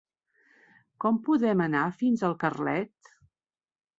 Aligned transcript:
Com 1.05 1.19
podem 1.27 1.61
anar 1.67 1.83
fins 1.99 2.25
a 2.29 2.33
Carlet? 2.45 3.13